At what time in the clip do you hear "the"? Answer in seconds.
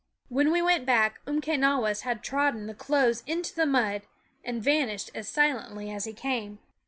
2.65-2.73, 3.53-3.67